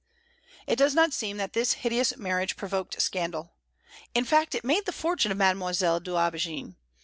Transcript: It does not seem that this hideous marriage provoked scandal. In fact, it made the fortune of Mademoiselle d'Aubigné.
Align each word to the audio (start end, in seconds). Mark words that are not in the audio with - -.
It 0.65 0.77
does 0.77 0.95
not 0.95 1.13
seem 1.13 1.37
that 1.37 1.53
this 1.53 1.73
hideous 1.85 2.17
marriage 2.17 2.55
provoked 2.57 2.99
scandal. 2.99 3.51
In 4.15 4.25
fact, 4.25 4.55
it 4.55 4.63
made 4.63 4.87
the 4.87 4.91
fortune 4.91 5.31
of 5.31 5.37
Mademoiselle 5.37 5.99
d'Aubigné. 5.99 6.73